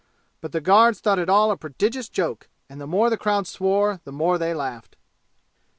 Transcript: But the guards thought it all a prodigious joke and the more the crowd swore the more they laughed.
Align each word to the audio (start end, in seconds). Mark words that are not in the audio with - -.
But 0.41 0.51
the 0.51 0.61
guards 0.61 0.99
thought 0.99 1.19
it 1.19 1.29
all 1.29 1.51
a 1.51 1.55
prodigious 1.57 2.09
joke 2.09 2.49
and 2.67 2.81
the 2.81 2.87
more 2.87 3.11
the 3.11 3.19
crowd 3.19 3.45
swore 3.45 4.01
the 4.03 4.11
more 4.11 4.39
they 4.39 4.51
laughed. 4.55 4.95